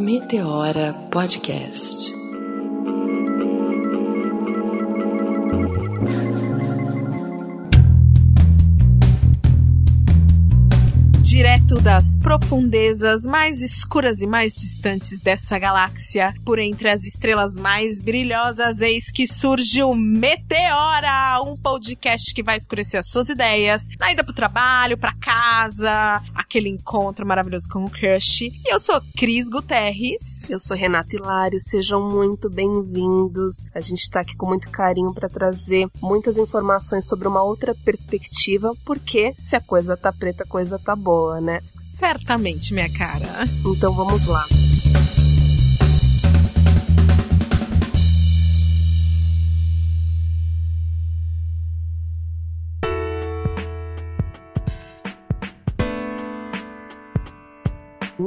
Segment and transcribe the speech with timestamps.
[0.00, 2.20] Meteora Podcast.
[11.40, 18.00] direto das profundezas mais escuras e mais distantes dessa galáxia, por entre as estrelas mais
[18.00, 24.10] brilhosas, eis que surge o Meteora, um podcast que vai escurecer as suas ideias, na
[24.10, 26.20] ida pro trabalho, pra casa,
[26.50, 28.42] aquele encontro maravilhoso com o crush.
[28.42, 30.50] E eu sou Cris Guterres.
[30.50, 33.64] Eu sou Renata Hilário, sejam muito bem-vindos.
[33.72, 38.74] A gente tá aqui com muito carinho para trazer muitas informações sobre uma outra perspectiva,
[38.84, 41.60] porque se a coisa tá preta, a coisa tá boa boa, né?
[41.78, 43.46] Certamente, minha cara.
[43.66, 44.44] Então vamos lá.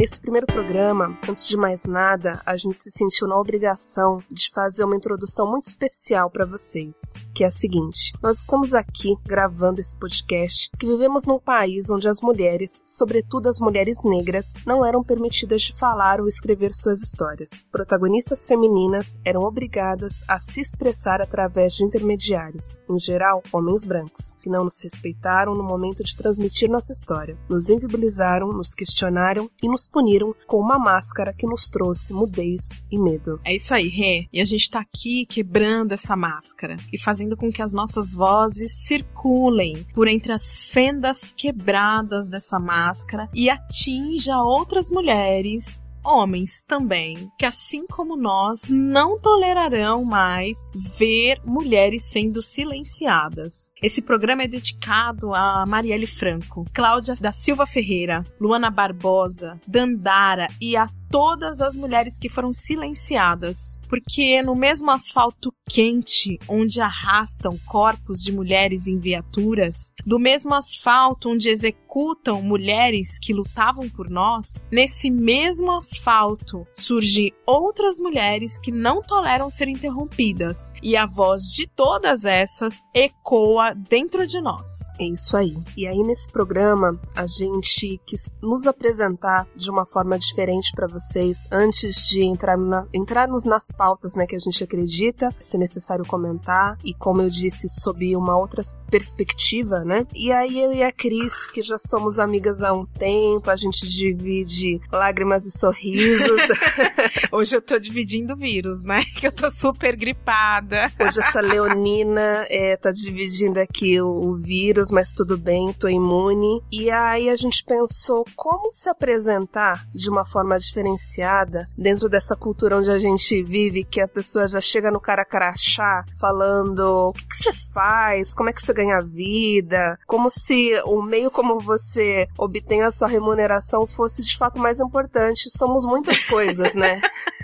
[0.04, 4.84] Nesse primeiro programa, antes de mais nada, a gente se sentiu na obrigação de fazer
[4.84, 9.96] uma introdução muito especial para vocês, que é a seguinte: nós estamos aqui gravando esse
[9.98, 15.62] podcast que vivemos num país onde as mulheres, sobretudo as mulheres negras, não eram permitidas
[15.62, 17.64] de falar ou escrever suas histórias.
[17.72, 24.50] Protagonistas femininas eram obrigadas a se expressar através de intermediários, em geral, homens brancos, que
[24.50, 29.93] não nos respeitaram no momento de transmitir nossa história, nos invibilizaram, nos questionaram e nos
[29.94, 33.40] puniram com uma máscara que nos trouxe mudez e medo.
[33.46, 34.28] É isso aí, Rê.
[34.34, 38.72] E a gente tá aqui quebrando essa máscara e fazendo com que as nossas vozes
[38.86, 47.46] circulem por entre as fendas quebradas dessa máscara e atinja outras mulheres homens também, que
[47.46, 50.58] assim como nós, não tolerarão mais
[50.98, 53.72] ver mulheres sendo silenciadas.
[53.82, 60.76] Esse programa é dedicado a Marielle Franco, Cláudia da Silva Ferreira, Luana Barbosa, Dandara e
[60.76, 68.20] a todas as mulheres que foram silenciadas, porque no mesmo asfalto quente onde arrastam corpos
[68.20, 75.12] de mulheres em viaturas, do mesmo asfalto onde executam mulheres que lutavam por nós, nesse
[75.12, 82.26] mesmo asfalto surgem outras mulheres que não toleram ser interrompidas, e a voz de todas
[82.26, 84.92] essas ecoa dentro de nós.
[85.00, 85.56] É isso aí.
[85.78, 91.03] E aí nesse programa a gente quis nos apresentar de uma forma diferente para vocês
[91.04, 96.06] vocês antes de entrar na, entrarmos nas pautas né, que a gente acredita, se necessário
[96.06, 100.06] comentar, e como eu disse, sob uma outra perspectiva, né?
[100.16, 103.88] E aí eu e a Cris, que já somos amigas há um tempo, a gente
[103.88, 106.42] divide lágrimas e sorrisos.
[107.32, 109.04] Hoje eu tô dividindo vírus, né?
[109.24, 110.92] Que eu tô super gripada.
[111.00, 116.62] Hoje essa Leonina é, tá dividindo aqui o, o vírus, mas tudo bem, tô imune.
[116.70, 122.36] E aí a gente pensou como se apresentar de uma forma diferente diferenciada dentro dessa
[122.36, 127.14] cultura onde a gente vive, que a pessoa já chega no cara crachá falando o
[127.14, 131.60] que, que você faz, como é que você ganha vida, como se o meio como
[131.60, 135.50] você obtém a sua remuneração fosse de fato mais importante.
[135.50, 137.02] Somos muitas coisas, né?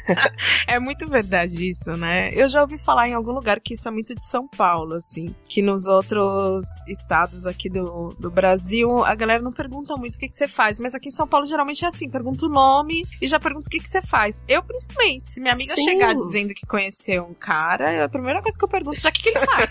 [0.67, 2.29] é muito verdade isso, né?
[2.33, 5.33] Eu já ouvi falar em algum lugar que isso é muito de São Paulo, assim.
[5.49, 10.29] Que nos outros estados aqui do, do Brasil, a galera não pergunta muito o que,
[10.29, 10.79] que você faz.
[10.79, 13.69] Mas aqui em São Paulo, geralmente é assim: pergunta o nome e já pergunta o
[13.69, 14.43] que, que você faz.
[14.47, 15.83] Eu, principalmente, se minha amiga Sim.
[15.83, 19.11] chegar dizendo que conheceu um cara, é a primeira coisa que eu pergunto já o
[19.11, 19.69] que, que ele faz.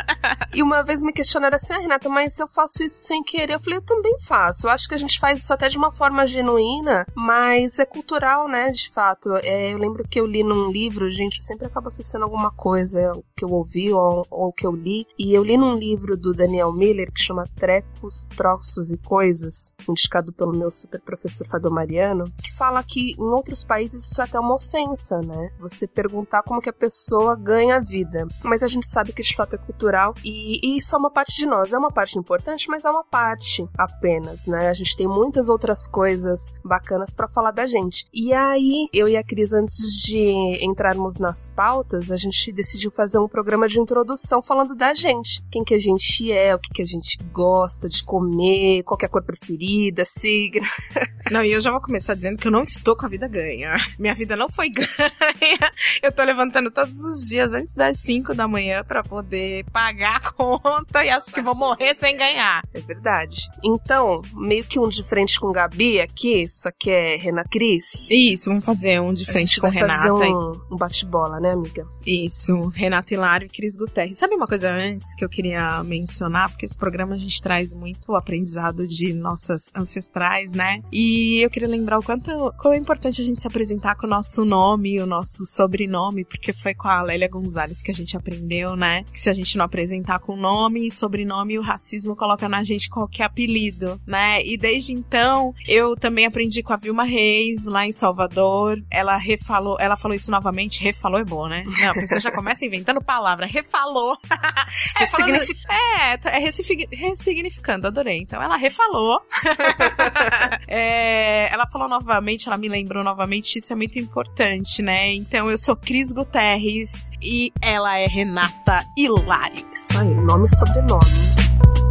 [0.54, 3.54] e uma vez me questionaram assim: ah, Renata, mas eu faço isso sem querer.
[3.54, 4.66] Eu falei: eu também faço.
[4.66, 8.48] Eu acho que a gente faz isso até de uma forma genuína, mas é cultural,
[8.48, 8.68] né?
[8.68, 9.30] De fato.
[9.36, 13.12] É eu lembro que eu li num livro, gente, eu sempre acabo associando alguma coisa
[13.36, 15.06] que eu ouvi ou, ou que eu li.
[15.18, 20.32] E eu li num livro do Daniel Miller que chama Trecos, Troços e Coisas, indicado
[20.32, 24.38] pelo meu super professor Fábio Mariano, que fala que em outros países isso é até
[24.38, 25.50] uma ofensa, né?
[25.60, 28.26] Você perguntar como que a pessoa ganha a vida.
[28.42, 31.36] Mas a gente sabe que de fato é cultural e, e isso é uma parte
[31.36, 31.72] de nós.
[31.72, 34.68] É uma parte importante, mas é uma parte apenas, né?
[34.68, 38.06] A gente tem muitas outras coisas bacanas para falar da gente.
[38.12, 43.18] E aí, eu e a Cris antes de entrarmos nas pautas, a gente decidiu fazer
[43.18, 45.44] um programa de introdução falando da gente.
[45.50, 49.06] Quem que a gente é, o que, que a gente gosta de comer, qual é
[49.06, 50.66] a cor preferida, signo.
[51.30, 53.76] Não, e eu já vou começar dizendo que eu não estou com a vida ganha.
[53.96, 55.70] Minha vida não foi ganha.
[56.02, 60.32] Eu tô levantando todos os dias antes das 5 da manhã para poder pagar a
[60.32, 62.64] conta e acho que vou morrer sem ganhar.
[62.74, 63.48] É verdade.
[63.62, 68.08] Então, meio que um de frente com Gabi aqui, só que é Renan Cris.
[68.10, 69.94] Isso, vamos fazer um de frente com vai Renata.
[69.94, 71.86] Fazer um, um bate-bola, né, amiga?
[72.06, 74.18] Isso, Renata Hilário e Cris Guterres.
[74.18, 76.50] Sabe uma coisa antes que eu queria mencionar?
[76.50, 80.82] Porque esse programa a gente traz muito aprendizado de nossas ancestrais, né?
[80.92, 84.10] E eu queria lembrar o quanto quão é importante a gente se apresentar com o
[84.10, 88.76] nosso nome, o nosso sobrenome, porque foi com a Lélia Gonzalez que a gente aprendeu,
[88.76, 89.04] né?
[89.12, 92.88] Que se a gente não apresentar com nome e sobrenome, o racismo coloca na gente
[92.88, 94.44] qualquer apelido, né?
[94.44, 98.82] E desde então, eu também aprendi com a Vilma Reis, lá em Salvador.
[98.90, 101.62] Ela refalou, ela falou isso novamente, refalou é bom, né?
[101.64, 104.16] Não, a pessoa já começa inventando palavra, refalou.
[105.00, 105.36] é, falando,
[105.70, 108.18] é, é ressignificando, adorei.
[108.18, 109.20] Então ela refalou.
[110.66, 115.12] é, ela falou novamente, ela me lembrou novamente, isso é muito importante, né?
[115.12, 119.66] Então eu sou Cris Guterres e ela é Renata Hilário.
[119.72, 121.89] Isso aí, nome e sobrenome.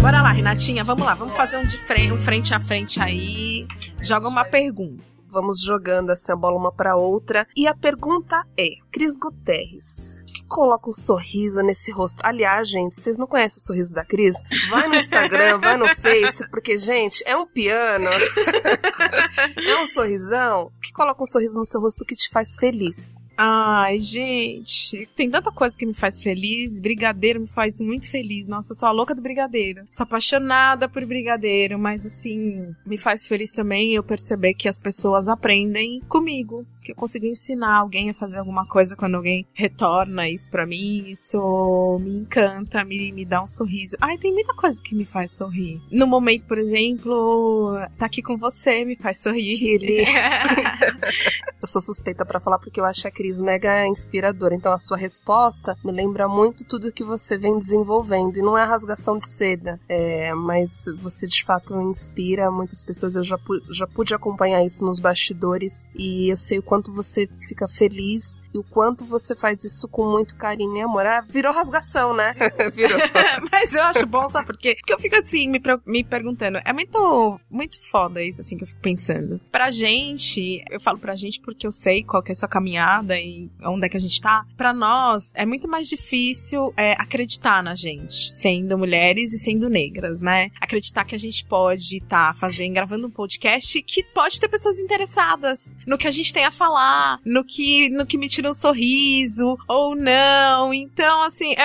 [0.00, 3.66] Bora lá, Renatinha, vamos lá, vamos fazer um de frente, um frente a frente aí.
[4.00, 5.04] Joga uma pergunta.
[5.28, 7.46] Vamos jogando essa bola uma para outra.
[7.54, 12.20] E a pergunta é: Cris Guterres, que coloca um sorriso nesse rosto?
[12.24, 14.42] Aliás, gente, vocês não conhecem o sorriso da Cris?
[14.70, 18.08] Vai no Instagram, vai no Face, porque, gente, é um piano.
[19.56, 23.22] é um sorrisão que coloca um sorriso no seu rosto que te faz feliz.
[23.42, 26.78] Ai, gente, tem tanta coisa que me faz feliz.
[26.78, 28.46] Brigadeiro me faz muito feliz.
[28.46, 29.86] Nossa, eu sou a louca do brigadeiro.
[29.90, 35.26] Sou apaixonada por brigadeiro, mas assim, me faz feliz também eu perceber que as pessoas
[35.26, 40.50] aprendem comigo que eu consigo ensinar alguém a fazer alguma coisa quando alguém retorna isso
[40.50, 43.96] para mim, isso me encanta, me, me dá um sorriso.
[44.00, 45.80] Ai, tem muita coisa que me faz sorrir.
[45.90, 49.80] No momento, por exemplo, tá aqui com você me faz sorrir.
[51.60, 54.54] Eu sou suspeita para falar porque eu acho a Cris mega inspiradora.
[54.54, 58.38] Então a sua resposta me lembra muito tudo que você vem desenvolvendo.
[58.38, 63.14] E não é rasgação de seda, é, mas você de fato inspira muitas pessoas.
[63.14, 63.38] Eu já,
[63.70, 68.58] já pude acompanhar isso nos bastidores e eu sei o quanto você fica feliz e
[68.58, 71.06] o quanto você faz isso com muito carinho e amor.
[71.06, 72.34] Ah, virou rasgação, né?
[72.74, 72.98] virou.
[73.52, 74.76] Mas eu acho bom, sabe por quê?
[74.76, 76.58] Porque eu fico assim, me, me perguntando.
[76.64, 79.40] É muito, muito foda isso, assim, que eu fico pensando.
[79.50, 83.18] Pra gente, eu falo pra gente porque eu sei qual que é a sua caminhada
[83.20, 84.44] e onde é que a gente tá.
[84.56, 90.20] Pra nós, é muito mais difícil é, acreditar na gente, sendo mulheres e sendo negras,
[90.20, 90.50] né?
[90.60, 94.78] Acreditar que a gente pode estar tá fazendo, gravando um podcast que pode ter pessoas
[94.78, 98.54] interessadas no que a gente tem a falar, no que, no que me tira um
[98.54, 100.72] sorriso, ou não.
[100.72, 101.64] Então, assim, é,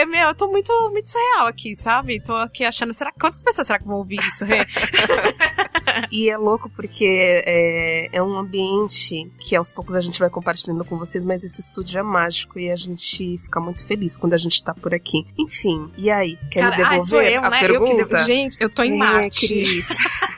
[0.00, 2.20] é meu, eu tô muito, muito surreal aqui, sabe?
[2.20, 4.44] Tô aqui achando, será quantas pessoas será que vão ouvir isso?
[6.10, 10.84] e é louco porque é, é um ambiente que aos poucos a gente vai compartilhando
[10.84, 14.38] com vocês, mas esse estúdio é mágico e a gente fica muito feliz quando a
[14.38, 15.24] gente tá por aqui.
[15.38, 16.38] Enfim, e aí?
[16.50, 17.60] Quer Cara, me devolver ai, eu, a né?
[17.60, 18.02] pergunta?
[18.02, 18.24] Eu devo...
[18.24, 19.82] Gente, eu tô em Marte.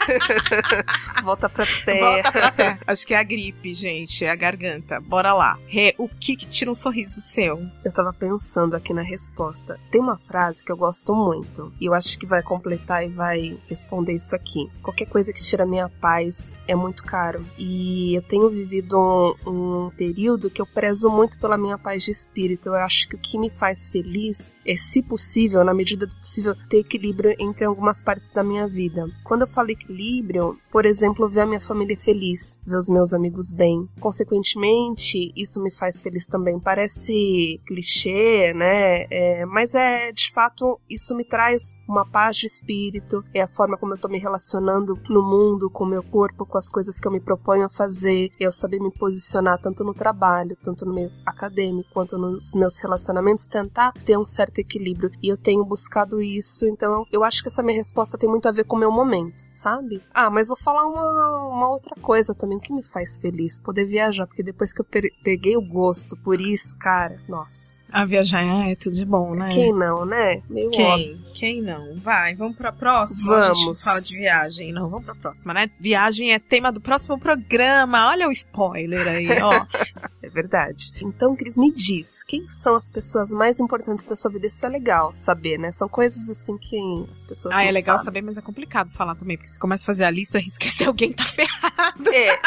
[1.23, 2.11] Volta pra terra.
[2.11, 2.79] Volta pra terra.
[2.87, 4.25] Acho que é a gripe, gente.
[4.25, 5.01] É a garganta.
[5.01, 5.59] Bora lá.
[5.67, 7.67] Rê, o que que tira um sorriso seu?
[7.85, 9.79] Eu tava pensando aqui na resposta.
[9.91, 11.73] Tem uma frase que eu gosto muito.
[11.81, 14.71] E eu acho que vai completar e vai responder isso aqui.
[14.83, 17.45] Qualquer coisa que tira minha paz é muito caro.
[17.59, 22.11] E eu tenho vivido um, um período que eu prezo muito pela minha paz de
[22.11, 22.69] espírito.
[22.69, 26.55] Eu acho que o que me faz feliz é, se possível, na medida do possível,
[26.69, 29.07] ter equilíbrio entre algumas partes da minha vida.
[29.25, 33.51] Quando eu falo equilíbrio, por exemplo, ver a minha família feliz, ver os meus amigos
[33.51, 33.89] bem.
[34.01, 36.59] Consequentemente, isso me faz feliz também.
[36.61, 39.07] Parece clichê, né?
[39.11, 43.77] É, mas é, de fato, isso me traz uma paz de espírito, é a forma
[43.77, 47.09] como eu tô me relacionando no mundo, com o meu corpo, com as coisas que
[47.09, 51.11] eu me proponho a fazer, eu saber me posicionar tanto no trabalho, tanto no meio
[51.25, 55.11] acadêmico, quanto nos meus relacionamentos, tentar ter um certo equilíbrio.
[55.23, 58.53] E eu tenho buscado isso, então eu acho que essa minha resposta tem muito a
[58.53, 60.03] ver com o meu momento, sabe?
[60.13, 64.27] Ah, mas vou falar uma, uma outra coisa também que me faz feliz, poder viajar,
[64.27, 64.87] porque depois que eu
[65.23, 67.79] peguei o gosto por isso, cara, nossa.
[67.95, 69.49] A viajar é tudo de bom, né?
[69.53, 70.43] Quem não, né?
[70.51, 70.85] Meio Quem?
[70.85, 71.25] Óbvio.
[71.35, 72.01] Quem não?
[72.01, 73.53] Vai, vamos pra próxima.
[73.55, 73.81] Vamos.
[73.87, 74.73] A fala de viagem.
[74.73, 75.69] Não, vamos pra próxima, né?
[75.79, 78.09] Viagem é tema do próximo programa.
[78.09, 79.67] Olha o spoiler aí, ó.
[80.23, 80.93] é verdade.
[81.03, 84.47] Então, Cris, me diz, quem são as pessoas mais importantes da sua vida?
[84.47, 85.71] Isso é legal saber, né?
[85.73, 86.77] São coisas assim que
[87.13, 88.05] as pessoas Ah, é legal sabem.
[88.05, 90.87] saber, mas é complicado falar também, porque você começa a fazer a lista e esquecer
[90.89, 92.13] alguém tá ferrado.
[92.13, 92.41] É,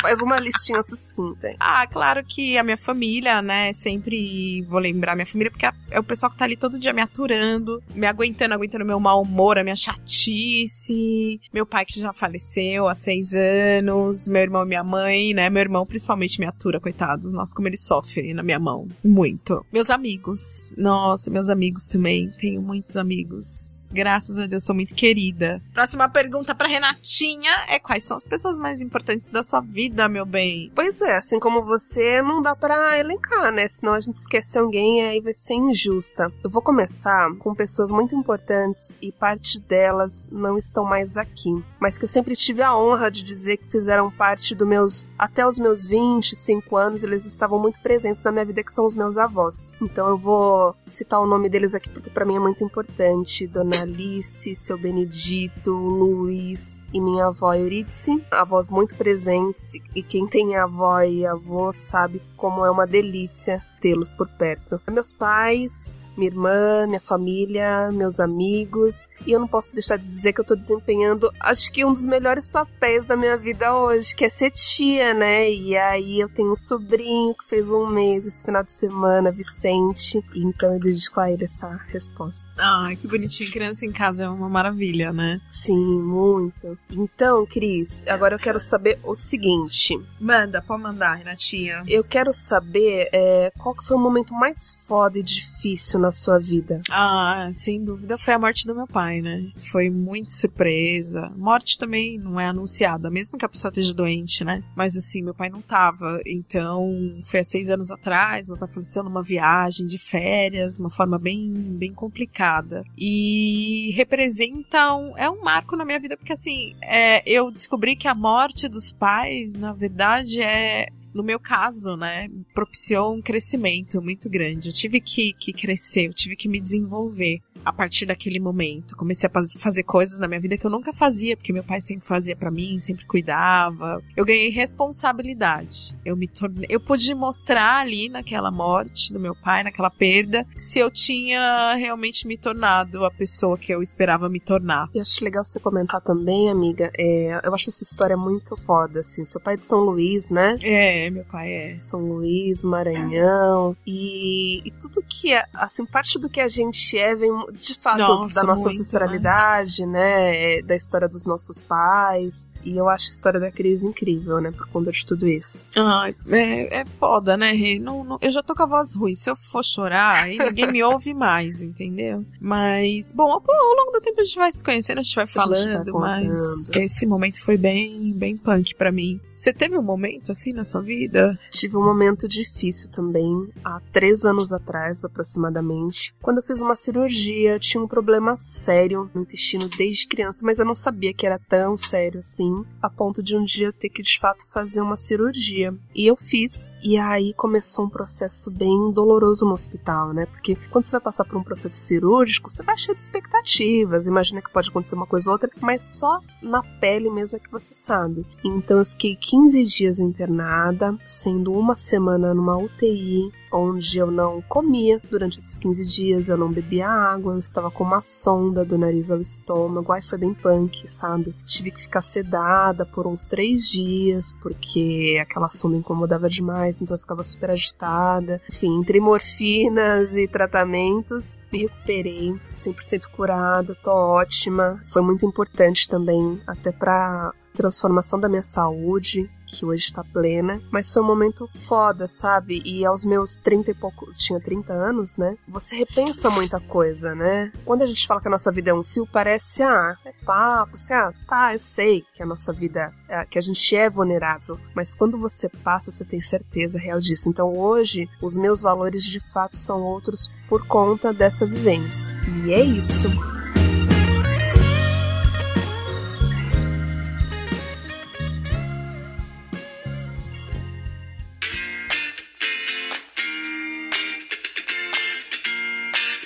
[0.00, 1.54] faz uma listinha sucinta.
[1.60, 3.72] Ah, claro que a minha família, né?
[3.72, 7.02] Sempre vou lembrar minha família, porque é o pessoal que tá ali todo dia me
[7.02, 11.40] aturando, me aguentando, aguentando meu mau humor, a minha chatice.
[11.52, 15.50] Meu pai que já faleceu há seis anos, meu irmão e minha mãe, né?
[15.50, 17.30] Meu irmão principalmente me atura, coitado.
[17.30, 18.88] Nossa, como ele sofre na minha mão.
[19.04, 19.64] Muito.
[19.72, 20.72] Meus amigos.
[20.76, 22.30] Nossa, meus amigos também.
[22.38, 23.77] Tenho muitos amigos.
[23.90, 25.62] Graças a Deus, sou muito querida.
[25.72, 30.26] Próxima pergunta pra Renatinha é quais são as pessoas mais importantes da sua vida, meu
[30.26, 30.70] bem?
[30.74, 33.66] Pois é, assim como você, não dá para elencar, né?
[33.66, 36.30] Senão a gente esquece alguém e aí vai ser injusta.
[36.44, 41.96] Eu vou começar com pessoas muito importantes e parte delas não estão mais aqui, mas
[41.96, 45.58] que eu sempre tive a honra de dizer que fizeram parte do meus até os
[45.58, 49.70] meus 25 anos, eles estavam muito presentes na minha vida que são os meus avós.
[49.80, 53.46] Então eu vou citar o nome deles aqui porque para mim é muito importante.
[53.46, 60.56] Dona Alice, seu Benedito, Luiz e minha avó Eurídice, avós muito presentes e quem tem
[60.56, 64.80] avó e avô sabe como é uma delícia tê-los por perto.
[64.90, 70.32] Meus pais, minha irmã, minha família, meus amigos, e eu não posso deixar de dizer
[70.32, 74.24] que eu tô desempenhando, acho que um dos melhores papéis da minha vida hoje, que
[74.24, 75.50] é ser tia, né?
[75.50, 80.22] E aí eu tenho um sobrinho que fez um mês esse final de semana, Vicente,
[80.34, 82.46] então eu dedico a ele essa resposta.
[82.58, 85.40] Ai, que bonitinho, criança em casa é uma maravilha, né?
[85.50, 86.78] Sim, muito.
[86.90, 89.98] Então, Cris, agora eu quero saber o seguinte.
[90.20, 91.82] Manda, pode mandar, Renatinha.
[91.86, 96.38] Eu quero saber é, qual que foi o momento mais foda e difícil na sua
[96.38, 96.80] vida?
[96.90, 99.50] Ah, sem dúvida foi a morte do meu pai, né?
[99.70, 101.32] Foi muito surpresa.
[101.36, 104.62] Morte também não é anunciada, mesmo que a pessoa esteja doente, né?
[104.76, 106.20] Mas assim, meu pai não tava.
[106.26, 106.90] Então,
[107.24, 111.50] foi há seis anos atrás, meu pai faleceu numa viagem de férias, uma forma bem,
[111.78, 112.84] bem complicada.
[112.96, 118.08] E representa um, é um marco na minha vida, porque assim, é, eu descobri que
[118.08, 124.28] a morte dos pais, na verdade, é no meu caso, né, propiciou um crescimento muito
[124.28, 124.68] grande.
[124.68, 128.96] Eu tive que, que crescer, eu tive que me desenvolver a partir daquele momento.
[128.96, 132.06] Comecei a fazer coisas na minha vida que eu nunca fazia, porque meu pai sempre
[132.06, 134.02] fazia para mim, sempre cuidava.
[134.16, 135.96] Eu ganhei responsabilidade.
[136.04, 140.78] Eu me tornei, eu pude mostrar ali naquela morte do meu pai, naquela perda, se
[140.78, 144.88] eu tinha realmente me tornado a pessoa que eu esperava me tornar.
[144.94, 146.90] E acho legal você comentar também, amiga.
[146.96, 149.24] É, eu acho essa história muito foda, assim.
[149.24, 150.56] Seu pai é de São Luís, né?
[150.62, 151.78] É, meu pai é.
[151.78, 153.76] São Luís, Maranhão.
[153.86, 157.98] E, e tudo que é, assim, parte do que a gente é vem de fato
[157.98, 160.58] nossa, da nossa muito, ancestralidade, né?
[160.58, 160.62] né?
[160.62, 162.50] Da história dos nossos pais.
[162.64, 164.50] E eu acho a história da crise incrível, né?
[164.50, 165.64] Por conta de tudo isso.
[165.76, 167.78] Ah, é, é foda, né, Rê?
[167.78, 169.14] Não, não, eu já tô com a voz ruim.
[169.14, 172.24] Se eu for chorar, aí ninguém me ouve mais, entendeu?
[172.40, 175.26] Mas, bom, ao, ao longo do tempo a gente vai se conhecendo, a gente vai
[175.26, 179.20] falando, gente mas esse momento foi bem, bem punk para mim.
[179.38, 181.38] Você teve um momento assim na sua vida?
[181.52, 187.52] Tive um momento difícil também, há três anos atrás aproximadamente, quando eu fiz uma cirurgia.
[187.52, 191.38] Eu tinha um problema sério no intestino desde criança, mas eu não sabia que era
[191.38, 194.96] tão sério assim, a ponto de um dia eu ter que de fato fazer uma
[194.96, 195.72] cirurgia.
[195.94, 200.26] E eu fiz, e aí começou um processo bem doloroso no hospital, né?
[200.26, 204.42] Porque quando você vai passar por um processo cirúrgico, você vai cheio de expectativas, imagina
[204.42, 207.72] que pode acontecer uma coisa ou outra, mas só na pele mesmo é que você
[207.72, 208.26] sabe.
[208.44, 214.98] Então eu fiquei 15 dias internada, sendo uma semana numa UTI, onde eu não comia
[215.10, 219.10] durante esses 15 dias, eu não bebia água, eu estava com uma sonda do nariz
[219.10, 221.34] ao estômago, aí foi bem punk, sabe?
[221.44, 227.00] Tive que ficar sedada por uns três dias, porque aquela sonda incomodava demais, então eu
[227.00, 228.40] ficava super agitada.
[228.48, 234.80] Enfim, entre morfinas e tratamentos, me recuperei, 100% curada, tô ótima.
[234.86, 240.92] Foi muito importante também, até pra transformação da minha saúde, que hoje está plena, mas
[240.92, 242.62] foi um momento foda, sabe?
[242.64, 245.36] E aos meus 30 e pouco, tinha 30 anos, né?
[245.48, 247.50] Você repensa muita coisa, né?
[247.64, 250.74] Quando a gente fala que a nossa vida é um fio, parece, ah, é papo,
[250.74, 254.58] assim, ah, tá, eu sei que a nossa vida, é, que a gente é vulnerável,
[254.72, 257.28] mas quando você passa, você tem certeza real disso.
[257.28, 262.14] Então hoje, os meus valores de fato são outros por conta dessa vivência.
[262.44, 263.08] E é isso.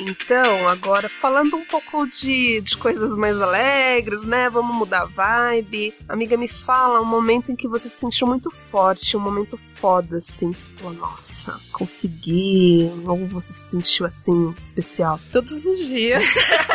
[0.03, 4.49] Então, agora falando um pouco de, de coisas mais alegres, né?
[4.51, 5.95] Vamos mudar a vibe.
[6.09, 10.17] Amiga, me fala um momento em que você se sentiu muito forte, um momento foda,
[10.17, 10.53] assim.
[10.53, 12.91] Você falou, nossa, consegui.
[13.07, 15.21] Ou você se sentiu assim, especial?
[15.33, 16.25] Todos os dias.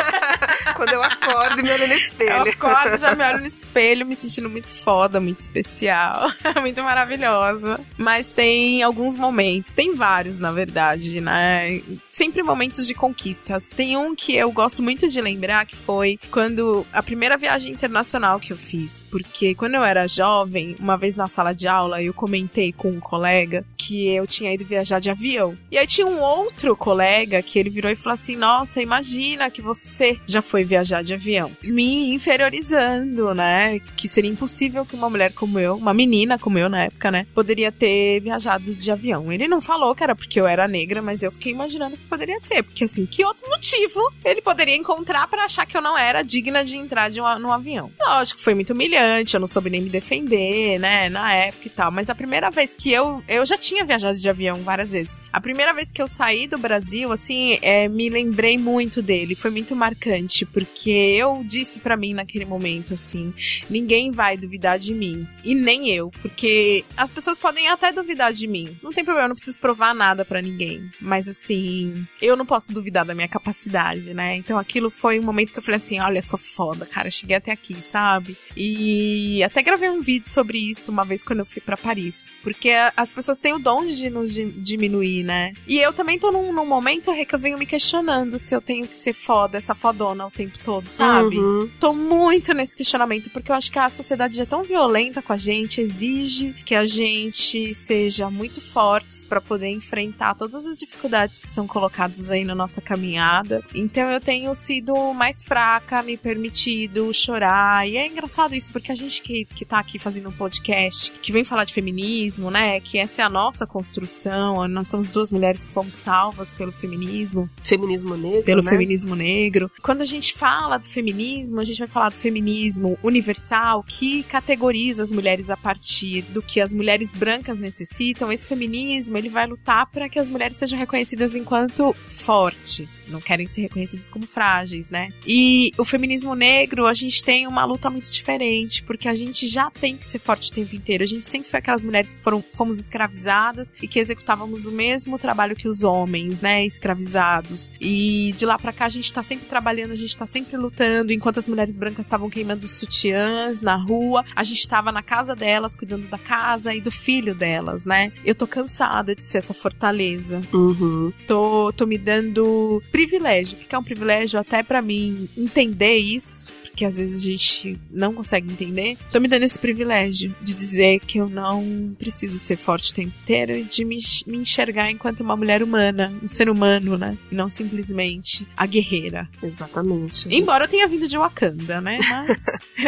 [0.78, 2.30] Quando eu acordo e me olho no espelho.
[2.30, 6.30] Eu acordo, já me olho no espelho, me sentindo muito foda, muito especial,
[6.62, 7.80] muito maravilhosa.
[7.96, 11.82] Mas tem alguns momentos, tem vários, na verdade, né?
[12.08, 13.70] Sempre momentos de conquistas.
[13.70, 18.38] Tem um que eu gosto muito de lembrar, que foi quando a primeira viagem internacional
[18.38, 19.04] que eu fiz.
[19.10, 23.00] Porque quando eu era jovem, uma vez na sala de aula, eu comentei com um
[23.00, 25.58] colega que eu tinha ido viajar de avião.
[25.72, 29.62] E aí tinha um outro colega que ele virou e falou assim: Nossa, imagina que
[29.62, 33.80] você já foi viajar de avião, me inferiorizando, né?
[33.96, 37.26] Que seria impossível que uma mulher como eu, uma menina como eu na época, né,
[37.34, 39.32] poderia ter viajado de avião.
[39.32, 42.38] Ele não falou que era porque eu era negra, mas eu fiquei imaginando que poderia
[42.38, 46.22] ser, porque assim, que outro motivo ele poderia encontrar para achar que eu não era
[46.22, 47.90] digna de entrar de um, num avião?
[47.98, 51.90] Lógico, foi muito humilhante, eu não soube nem me defender, né, na época e tal,
[51.90, 55.18] mas a primeira vez que eu, eu já tinha viajado de avião várias vezes.
[55.32, 59.50] A primeira vez que eu saí do Brasil, assim, é, me lembrei muito dele, foi
[59.50, 63.32] muito marcante, porque eu disse para mim naquele momento, assim,
[63.70, 68.48] ninguém vai duvidar de mim, e nem eu, porque as pessoas podem até duvidar de
[68.48, 72.44] mim, não tem problema, eu não preciso provar nada para ninguém, mas assim, eu não
[72.44, 76.00] posso duvidar da minha capacidade, né, então aquilo foi um momento que eu falei assim,
[76.00, 80.90] olha, sou foda, cara, cheguei até aqui, sabe, e até gravei um vídeo sobre isso
[80.90, 84.34] uma vez quando eu fui para Paris, porque as pessoas têm o dom de nos
[84.34, 88.56] diminuir, né, e eu também tô num, num momento que eu venho me questionando se
[88.56, 91.36] eu tenho que ser foda, essa fodona o tempo todo, sabe?
[91.36, 91.68] Uhum.
[91.80, 95.36] Tô muito nesse questionamento, porque eu acho que a sociedade é tão violenta com a
[95.36, 101.48] gente, exige que a gente seja muito fortes para poder enfrentar todas as dificuldades que
[101.48, 103.62] são colocadas aí na nossa caminhada.
[103.74, 107.88] Então eu tenho sido mais fraca, me permitido chorar.
[107.88, 111.32] E é engraçado isso, porque a gente que, que tá aqui fazendo um podcast, que
[111.32, 112.80] vem falar de feminismo, né?
[112.80, 117.48] Que essa é a nossa construção, nós somos duas mulheres que fomos salvas pelo feminismo.
[117.64, 118.44] Feminismo negro.
[118.44, 118.70] Pelo né?
[118.70, 119.70] feminismo negro.
[119.82, 125.02] Quando a gente fala do feminismo, a gente vai falar do feminismo universal, que categoriza
[125.02, 128.32] as mulheres a partir do que as mulheres brancas necessitam.
[128.32, 133.46] Esse feminismo, ele vai lutar para que as mulheres sejam reconhecidas enquanto fortes, não querem
[133.46, 135.10] ser reconhecidas como frágeis, né?
[135.26, 139.70] E o feminismo negro, a gente tem uma luta muito diferente, porque a gente já
[139.70, 141.04] tem que ser forte o tempo inteiro.
[141.04, 145.18] A gente sempre foi aquelas mulheres que foram, fomos escravizadas e que executávamos o mesmo
[145.18, 146.64] trabalho que os homens, né?
[146.64, 147.72] Escravizados.
[147.80, 151.12] E de lá para cá a gente tá sempre trabalhando, a gente tá sempre lutando,
[151.12, 155.76] enquanto as mulheres brancas estavam queimando sutiãs na rua, a gente tava na casa delas,
[155.76, 158.12] cuidando da casa e do filho delas, né?
[158.24, 160.40] Eu tô cansada de ser essa fortaleza.
[160.52, 161.12] Uhum.
[161.26, 166.84] Tô, tô me dando privilégio, porque é um privilégio até para mim entender isso, que
[166.84, 171.18] às vezes a gente não consegue entender, tô me dando esse privilégio de dizer que
[171.18, 175.36] eu não preciso ser forte o tempo inteiro e de me, me enxergar enquanto uma
[175.36, 177.18] mulher humana, um ser humano, né?
[177.32, 179.28] E não simplesmente a guerreira.
[179.42, 180.28] Exatamente.
[180.32, 181.98] Embora eu tenha vindo de Wakanda, né?
[182.08, 182.44] Mas.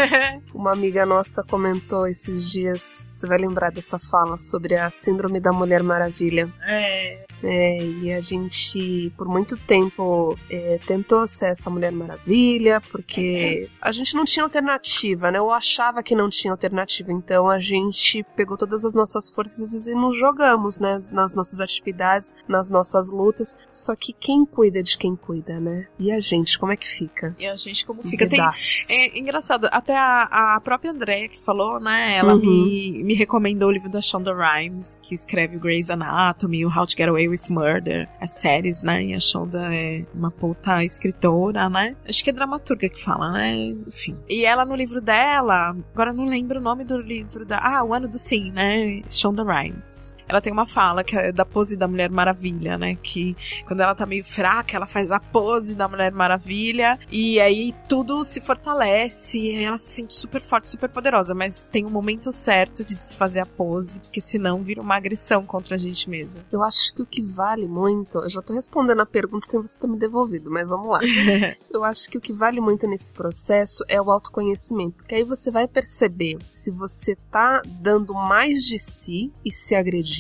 [0.55, 5.53] uma amiga nossa comentou esses dias, você vai lembrar dessa fala sobre a Síndrome da
[5.53, 6.49] Mulher Maravilha.
[6.63, 7.20] É.
[7.43, 13.93] É, e a gente, por muito tempo, é, tentou ser essa Mulher Maravilha, porque a
[13.93, 15.39] gente não tinha alternativa, né?
[15.39, 17.13] Eu achava que não tinha alternativa.
[17.13, 21.01] Então a gente pegou todas as nossas forças e nos jogamos, né?
[21.11, 23.57] Nas nossas atividades, nas nossas lutas.
[23.71, 25.87] Só que quem cuida de quem cuida, né?
[25.99, 27.35] E a gente, como é que fica?
[27.39, 28.29] E a gente, como fica?
[28.29, 32.17] Tem, é engraçado, até a, a própria Andrea que falou, né?
[32.17, 32.41] Ela uhum.
[32.41, 36.87] me, me recomendou o livro da Shonda Rhimes, que escreve o Grey's Anatomy, o How
[36.87, 39.05] to Get Away with Murder, as séries, né?
[39.05, 41.97] E a Shonda é uma puta escritora, né?
[42.09, 43.55] Acho que é dramaturga que fala, né?
[43.87, 44.17] enfim.
[44.29, 47.59] E ela no livro dela, agora não lembro o nome do livro da.
[47.63, 49.03] Ah, O Ano do Sim, né?
[49.11, 52.97] Shonda Rhimes ela tem uma fala que é da pose da Mulher Maravilha, né?
[53.03, 57.75] Que quando ela tá meio fraca, ela faz a pose da Mulher Maravilha e aí
[57.89, 62.85] tudo se fortalece, ela se sente super forte, super poderosa, mas tem um momento certo
[62.85, 66.45] de desfazer a pose, porque senão vira uma agressão contra a gente mesma.
[66.53, 69.81] Eu acho que o que vale muito, eu já tô respondendo a pergunta sem você
[69.81, 71.01] ter me devolvido, mas vamos lá.
[71.69, 75.51] eu acho que o que vale muito nesse processo é o autoconhecimento, porque aí você
[75.51, 80.20] vai perceber se você tá dando mais de si e se agredindo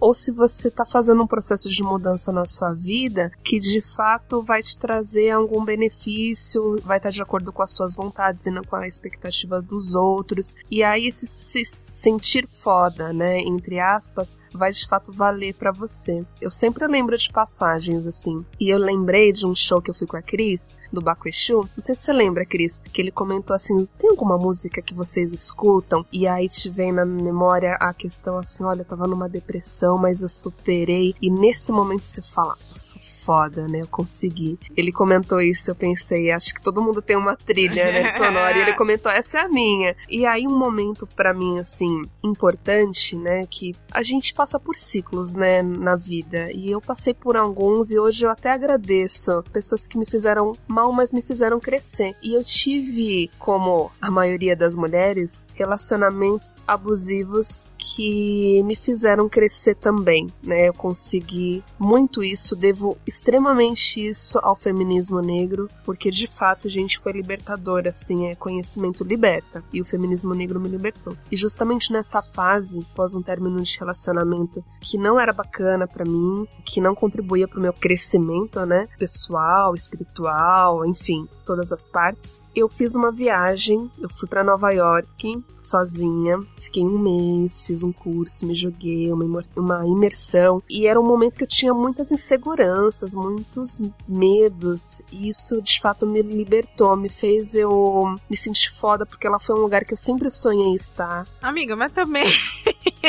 [0.00, 4.42] ou se você está fazendo um processo de mudança na sua vida que de fato
[4.42, 8.62] vai te trazer algum benefício, vai estar de acordo com as suas vontades e não
[8.62, 10.54] com a expectativa dos outros.
[10.70, 16.24] E aí esse se sentir foda, né, entre aspas, vai de fato valer para você.
[16.40, 18.44] Eu sempre lembro de passagens assim.
[18.58, 21.68] E eu lembrei de um show que eu fui com a Cris, do Baco Exu.
[21.76, 25.32] Não sei se você lembra, Cris, que ele comentou assim: tem alguma música que vocês
[25.32, 26.04] escutam?
[26.12, 30.22] E aí te vem na memória a questão assim: olha, eu tava numa depressão, mas
[30.22, 31.14] eu superei.
[31.20, 33.80] E nesse momento você fala, nossa, foda, né?
[33.80, 34.58] Eu consegui.
[34.76, 38.56] Ele comentou isso, eu pensei, acho que todo mundo tem uma trilha, né, sonora.
[38.56, 39.96] e ele comentou, essa é a minha.
[40.08, 45.34] E aí um momento para mim, assim, importante, né, que a gente passa por ciclos,
[45.34, 46.50] né, na vida.
[46.52, 50.92] E eu passei por alguns e hoje eu até agradeço pessoas que me fizeram mal,
[50.92, 52.14] mas me fizeram crescer.
[52.22, 60.26] E eu tive, como a maioria das mulheres, relacionamentos abusivos que me fizeram crescer também,
[60.42, 60.68] né?
[60.68, 67.12] Eu consegui muito isso, devo extremamente isso ao feminismo negro, porque de fato, gente, foi
[67.12, 69.62] libertador, assim, é conhecimento liberta.
[69.72, 71.16] E o feminismo negro me libertou.
[71.30, 76.46] E justamente nessa fase, após um término de relacionamento que não era bacana para mim,
[76.64, 82.68] que não contribuía para o meu crescimento, né, pessoal, espiritual, enfim, todas as partes, eu
[82.68, 88.46] fiz uma viagem, eu fui para Nova York sozinha, fiquei um mês, fiz um curso,
[88.46, 95.02] me joguei, uma imersão, e era um momento que eu tinha muitas inseguranças, muitos medos,
[95.10, 99.56] e isso de fato me libertou, me fez eu me sentir foda, porque ela foi
[99.56, 101.24] um lugar que eu sempre sonhei estar.
[101.42, 102.26] Amiga, mas também.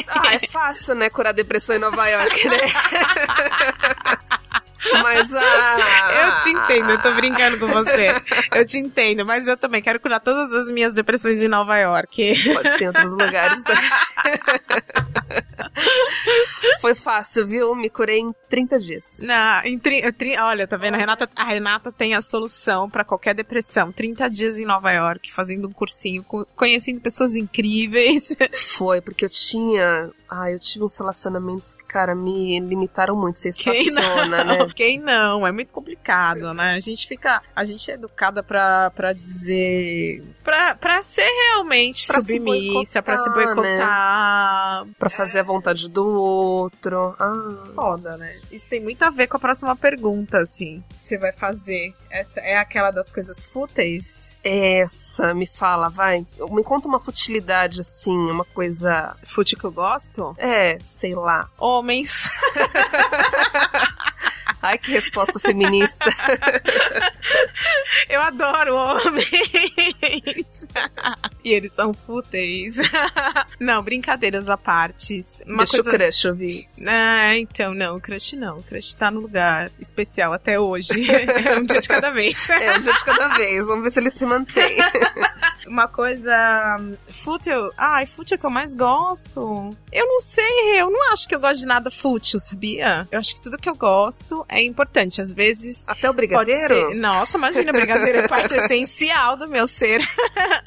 [0.07, 2.57] ah, é fácil, né, curar depressão em Nova York, né?
[5.01, 8.21] Mas ah, Eu te entendo, eu tô brincando com você.
[8.53, 12.53] Eu te entendo, mas eu também quero curar todas as minhas depressões em Nova York.
[12.53, 13.63] Pode ser em outros lugares.
[13.63, 13.75] Né?
[16.81, 17.75] Foi fácil, viu?
[17.75, 19.19] Me curei em 30 dias.
[19.21, 20.95] Não, em tri, tri, olha, tá vendo?
[20.95, 23.91] A Renata, a Renata tem a solução para qualquer depressão.
[23.91, 28.35] 30 dias em Nova York, fazendo um cursinho, conhecendo pessoas incríveis.
[28.51, 30.09] Foi, porque eu tinha.
[30.31, 33.37] Ah, eu tive uns relacionamentos que, cara, me limitaram muito.
[33.37, 34.67] Você estaciona, né?
[34.75, 35.45] Quem não?
[35.45, 36.73] É muito complicado, né?
[36.73, 37.43] A gente fica.
[37.55, 40.23] A gente é educada pra, pra dizer.
[40.43, 44.85] Pra, pra ser realmente pra submissa, se pra se boicotar.
[44.85, 44.91] Né?
[44.97, 47.15] Pra fazer a vontade do outro.
[47.19, 47.67] Ah.
[47.75, 48.39] Foda, né?
[48.51, 50.83] Isso tem muito a ver com a próxima pergunta, assim.
[50.89, 51.93] Que você vai fazer.
[52.09, 54.35] Essa é aquela das coisas fúteis?
[54.43, 56.25] Essa, me fala, vai.
[56.49, 59.15] Me conta uma futilidade, assim, uma coisa.
[59.23, 60.35] Fútil que eu gosto?
[60.37, 61.49] É, sei lá.
[61.57, 62.29] Homens.
[64.61, 66.05] Ai, que resposta feminista.
[68.09, 70.67] Eu adoro homens.
[71.43, 72.75] e eles são fúteis.
[73.59, 75.19] Não, brincadeiras à parte.
[75.45, 75.89] Uma Deixa coisa...
[75.89, 78.57] o crush ouvir Ah, então, não, o crush não.
[78.59, 80.93] O crush tá no lugar especial até hoje.
[81.45, 82.49] É um dia de cada vez.
[82.49, 83.65] É um dia de cada vez.
[83.67, 84.77] Vamos ver se ele se mantém.
[85.67, 86.77] Uma coisa
[87.09, 87.71] fútil.
[87.77, 89.71] Ai, fútil que eu mais gosto.
[89.91, 93.07] Eu não sei, eu não acho que eu gosto de nada fútil, sabia?
[93.11, 95.21] Eu acho que tudo que eu gosto é importante.
[95.21, 95.83] Às vezes.
[95.87, 96.89] Até o brigadeiro?
[96.89, 96.95] Ser...
[96.95, 100.01] Nossa, imagina, brigadeiro é parte essencial do meu ser.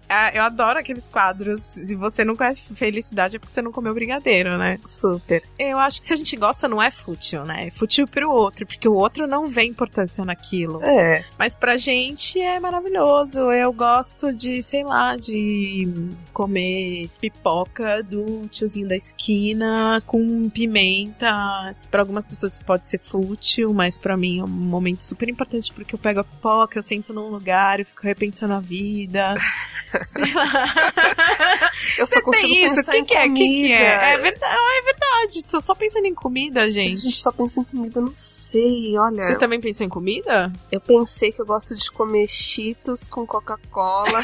[0.08, 1.62] Ah, eu adoro aqueles quadros.
[1.62, 4.78] Se você não conhece felicidade é porque você não comeu brigadeiro, né?
[4.84, 5.42] Super.
[5.58, 7.66] Eu acho que se a gente gosta, não é fútil, né?
[7.66, 10.80] É fútil pro outro, porque o outro não vê importância naquilo.
[10.84, 11.24] É.
[11.36, 13.50] Mas pra gente é maravilhoso.
[13.50, 15.88] Eu gosto de, sei lá, de
[16.32, 21.74] comer pipoca do tiozinho da esquina com pimenta.
[21.90, 25.96] Para algumas pessoas pode ser fútil, mas para mim é um momento super importante porque
[25.96, 29.34] eu pego a pipoca, eu sento num lugar, eu fico repensando a vida.
[30.06, 31.70] sei lá.
[31.98, 32.74] Eu só consigo isso.
[32.76, 33.22] pensar que em que é?
[33.22, 33.44] comida.
[33.44, 34.12] Que, que é?
[34.14, 35.44] É verdade, é verdade.
[35.50, 36.94] Tô só pensando em comida, gente.
[36.94, 39.26] A gente só pensa em comida, não sei, olha.
[39.26, 40.52] Você também pensou em comida?
[40.70, 44.20] Eu pensei que eu gosto de comer Cheetos com Coca-Cola.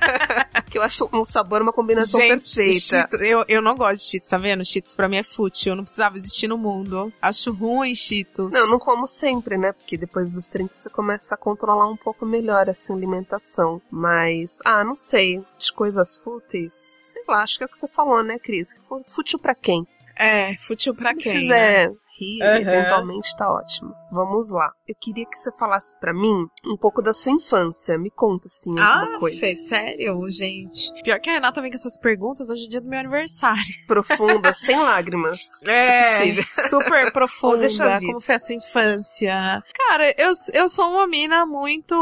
[0.70, 2.80] que eu acho um sabor, uma combinação Gente, perfeita.
[2.80, 4.64] Cheetos, eu, eu não gosto de Cheetos, tá vendo?
[4.64, 7.12] Cheetos pra mim é fútil, eu não precisava existir no mundo.
[7.20, 8.52] Acho ruim Cheetos.
[8.52, 9.72] Não, não como sempre, né?
[9.72, 13.80] Porque depois dos 30 você começa a controlar um pouco melhor essa alimentação.
[13.90, 16.98] Mas, ah, não sei, de coisas fúteis.
[17.02, 18.72] Sei lá, acho que é o que você falou, né, Cris?
[18.72, 19.86] Que foi fútil pra quem?
[20.18, 21.32] É, fútil pra Se quem?
[21.32, 21.96] fizer né?
[22.18, 22.56] Rir, uhum.
[22.56, 23.94] eventualmente tá ótimo.
[24.16, 24.72] Vamos lá.
[24.88, 27.98] Eu queria que você falasse para mim um pouco da sua infância.
[27.98, 29.40] Me conta, assim, alguma ah, coisa.
[29.40, 30.90] Fê, sério, gente?
[31.02, 33.62] Pior que a Renata vem com essas perguntas hoje é dia do meu aniversário.
[33.86, 35.40] Profunda, sem lágrimas.
[35.64, 37.58] É, super profunda.
[37.58, 39.62] deixa como foi a sua infância?
[39.74, 41.94] Cara, eu, eu sou uma mina muito...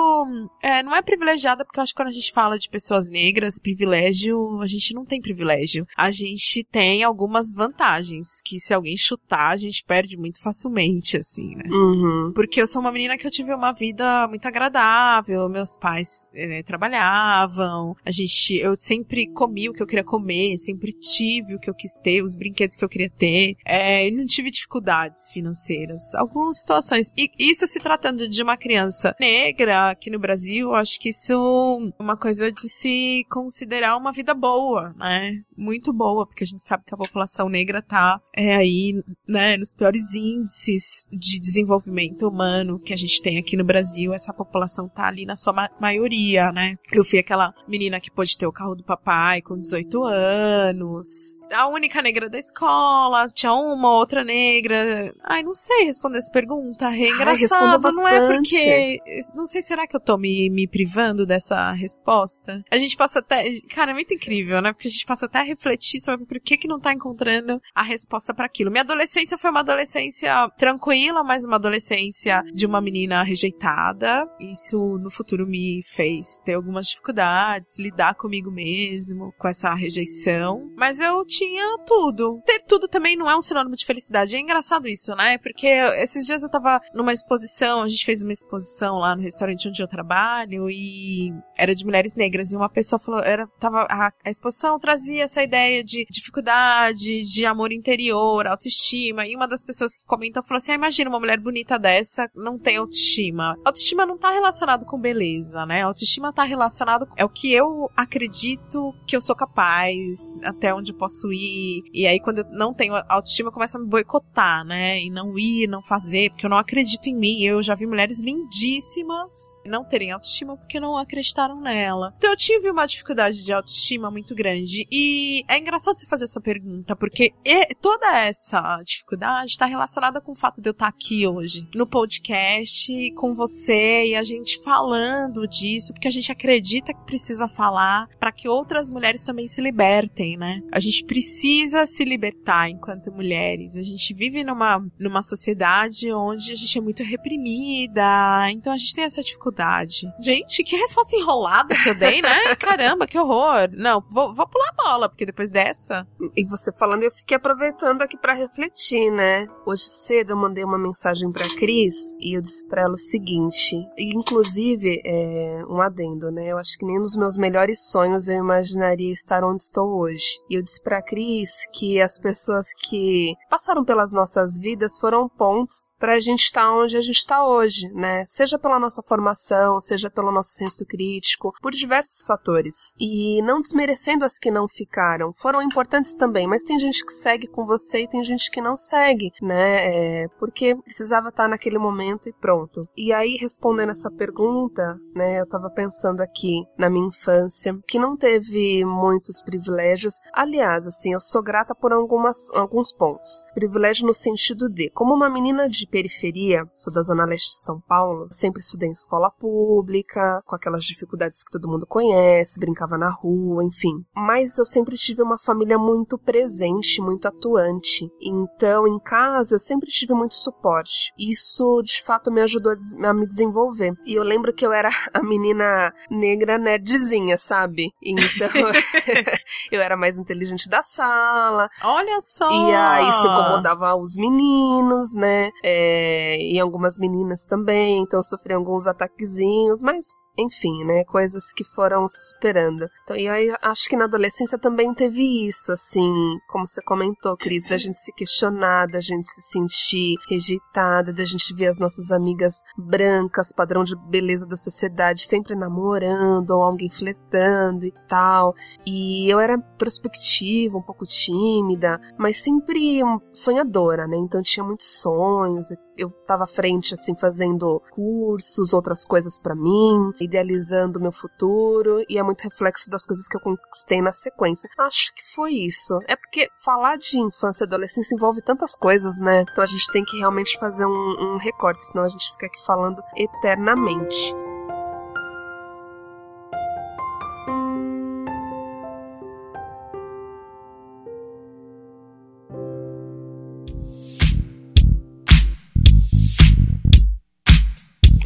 [0.62, 3.58] É, não é privilegiada, porque eu acho que quando a gente fala de pessoas negras,
[3.60, 5.84] privilégio, a gente não tem privilégio.
[5.96, 11.54] A gente tem algumas vantagens, que se alguém chutar, a gente perde muito facilmente, assim,
[11.56, 11.64] né?
[11.70, 12.03] Uhum.
[12.34, 16.62] Porque eu sou uma menina que eu tive uma vida muito agradável, meus pais é,
[16.62, 21.68] trabalhavam, a gente, eu sempre comi o que eu queria comer, sempre tive o que
[21.68, 26.60] eu quis ter, os brinquedos que eu queria ter, é, não tive dificuldades financeiras, algumas
[26.60, 27.10] situações.
[27.16, 32.02] E isso se tratando de uma criança negra aqui no Brasil, acho que isso é
[32.02, 35.42] uma coisa de se considerar uma vida boa, né?
[35.56, 39.72] Muito boa, porque a gente sabe que a população negra tá é, aí, né, nos
[39.72, 45.06] piores índices de desenvolvimento humano que a gente tem aqui no Brasil, essa população tá
[45.06, 46.76] ali na sua ma maioria, né?
[46.92, 51.68] Eu fui aquela menina que pôde ter o carro do papai com 18 anos, a
[51.68, 55.14] única negra da escola, tinha uma outra negra.
[55.22, 59.00] Ai, não sei responder essa pergunta, é engraçado, Ai, não é porque...
[59.34, 62.64] Não sei, será que eu tô me, me privando dessa resposta?
[62.70, 63.44] A gente passa até...
[63.70, 64.72] Cara, é muito incrível, né?
[64.72, 68.34] Porque a gente passa até refletir sobre por que que não tá encontrando a resposta
[68.34, 68.70] para aquilo.
[68.70, 74.26] Minha adolescência foi uma adolescência tranquila, mas uma adolescência de uma menina rejeitada.
[74.40, 80.70] Isso no futuro me fez ter algumas dificuldades, lidar comigo mesmo, com essa rejeição.
[80.76, 82.40] Mas eu tinha tudo.
[82.44, 84.36] Ter tudo também não é um sinônimo de felicidade.
[84.36, 85.38] É engraçado isso, né?
[85.38, 89.68] Porque esses dias eu tava numa exposição, a gente fez uma exposição lá no restaurante
[89.68, 94.12] onde eu trabalho e era de mulheres negras e uma pessoa falou, era tava a,
[94.24, 99.98] a exposição trazia essa ideia de dificuldade, de amor interior, autoestima, e uma das pessoas
[99.98, 103.56] que comentou falou assim: ah, imagina uma mulher bonita dessa não tem autoestima.
[103.64, 105.82] Autoestima não tá relacionado com beleza, né?
[105.82, 110.96] Autoestima tá relacionado é o que eu acredito que eu sou capaz, até onde eu
[110.96, 111.82] posso ir.
[111.92, 115.00] E aí quando eu não tenho autoestima, eu começo a me boicotar, né?
[115.00, 117.42] E não ir, não fazer, porque eu não acredito em mim.
[117.42, 119.34] Eu já vi mulheres lindíssimas
[119.66, 122.12] não terem autoestima porque não acreditaram nela.
[122.18, 124.86] Então eu tive uma dificuldade de autoestima muito grande.
[124.90, 127.32] E é engraçado você fazer essa pergunta, porque
[127.80, 132.92] toda essa dificuldade está relacionada com o fato de eu estar aqui hoje, no podcast,
[133.14, 138.32] com você e a gente falando disso, porque a gente acredita que precisa falar para
[138.32, 140.60] que outras mulheres também se libertem, né?
[140.72, 143.76] A gente precisa se libertar enquanto mulheres.
[143.76, 148.94] A gente vive numa, numa sociedade onde a gente é muito reprimida, então a gente
[148.94, 150.06] tem essa dificuldade.
[150.20, 152.54] Gente, que resposta enrolada que eu dei, né?
[152.56, 153.70] Caramba, que horror.
[153.72, 156.06] Não, vou, vou pular a bola, porque depois dessa.
[156.36, 159.46] E você falando, eu fiquei aproveitando aqui para refletir, né?
[159.64, 163.76] Hoje cedo eu mandei uma mensagem pra Cris e eu disse pra ela o seguinte,
[163.96, 166.48] e inclusive, é, um adendo, né?
[166.48, 170.40] Eu acho que nem nos meus melhores sonhos eu imaginaria estar onde estou hoje.
[170.50, 175.88] E eu disse pra Cris que as pessoas que passaram pelas nossas vidas foram pontos
[175.98, 178.24] pra gente estar onde a gente está hoje, né?
[178.26, 182.88] Seja pela nossa formação, seja pelo nosso senso crítico, por diversos fatores.
[182.98, 185.03] E não desmerecendo as que não ficaram,
[185.36, 188.76] foram importantes também, mas tem gente que segue com você e tem gente que não
[188.76, 190.22] segue, né?
[190.22, 192.88] É, porque precisava estar naquele momento e pronto.
[192.96, 198.16] E aí, respondendo essa pergunta, né, eu tava pensando aqui na minha infância, que não
[198.16, 200.14] teve muitos privilégios.
[200.32, 203.44] Aliás, assim, eu sou grata por algumas, alguns pontos.
[203.54, 207.80] Privilégio no sentido de, como uma menina de periferia, sou da Zona Leste de São
[207.80, 213.10] Paulo, sempre estudei em escola pública, com aquelas dificuldades que todo mundo conhece, brincava na
[213.10, 214.04] rua, enfim.
[214.14, 218.08] Mas eu sempre tive uma família muito presente, muito atuante.
[218.20, 221.12] Então, em casa, eu sempre tive muito suporte.
[221.18, 223.92] Isso, de fato, me ajudou a, a me desenvolver.
[224.04, 227.90] E eu lembro que eu era a menina negra nerdzinha, sabe?
[228.02, 228.48] Então,
[229.70, 231.68] eu era mais inteligente da sala.
[231.82, 232.50] Olha só!
[232.50, 235.50] E aí, isso incomodava os meninos, né?
[235.62, 238.02] É, e algumas meninas também.
[238.02, 242.88] Então, eu sofri alguns ataquezinhos, mas enfim, né, coisas que foram se superando.
[243.04, 246.12] Então, e aí acho que na adolescência também teve isso, assim,
[246.48, 251.54] como você comentou, Cris, da gente se questionar, da gente se sentir rejeitada, da gente
[251.54, 257.86] ver as nossas amigas brancas, padrão de beleza da sociedade, sempre namorando ou alguém flertando
[257.86, 258.54] e tal.
[258.86, 263.00] E eu era introspectiva, um pouco tímida, mas sempre
[263.32, 264.16] sonhadora, né?
[264.16, 270.12] Então tinha muitos sonhos, eu estava à frente, assim, fazendo cursos, outras coisas para mim,
[270.20, 274.68] idealizando meu futuro, e é muito reflexo das coisas que eu conquistei na sequência.
[274.78, 275.98] Acho que foi isso.
[276.06, 279.44] É porque falar de infância e adolescência envolve tantas coisas, né?
[279.50, 282.64] Então a gente tem que realmente fazer um, um recorte, senão a gente fica aqui
[282.64, 284.34] falando eternamente.